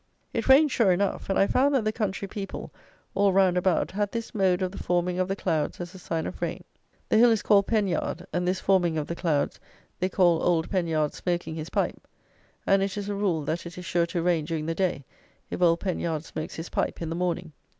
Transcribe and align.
It 0.33 0.49
rained 0.49 0.71
sure 0.71 0.91
enough; 0.91 1.29
and 1.29 1.37
I 1.37 1.45
found 1.45 1.75
that 1.75 1.85
the 1.85 1.91
country 1.91 2.27
people, 2.27 2.73
all 3.13 3.31
round 3.31 3.55
about, 3.55 3.91
had 3.91 4.11
this 4.11 4.33
mode 4.33 4.63
of 4.63 4.71
the 4.71 4.79
forming 4.81 5.19
of 5.19 5.27
the 5.27 5.35
clouds 5.35 5.79
as 5.79 5.93
a 5.93 5.99
sign 5.99 6.25
of 6.25 6.41
rain. 6.41 6.63
The 7.09 7.19
hill 7.19 7.29
is 7.29 7.43
called 7.43 7.67
Penyard, 7.67 8.25
and 8.33 8.47
this 8.47 8.59
forming 8.59 8.97
of 8.97 9.05
the 9.05 9.13
clouds 9.15 9.59
they 9.99 10.09
call 10.09 10.41
Old 10.41 10.71
Penyard's 10.71 11.17
smoking 11.17 11.53
his 11.53 11.69
pipe; 11.69 12.07
and 12.65 12.81
it 12.81 12.97
is 12.97 13.09
a 13.09 13.13
rule 13.15 13.43
that 13.43 13.67
it 13.67 13.77
is 13.77 13.85
sure 13.85 14.07
to 14.07 14.23
rain 14.23 14.43
during 14.45 14.65
the 14.65 14.73
day 14.73 15.05
if 15.51 15.61
Old 15.61 15.79
Penyard 15.79 16.23
smokes 16.23 16.55
his 16.55 16.69
pipe 16.69 16.99
in 16.99 17.09
the 17.11 17.15
morning. 17.15 17.53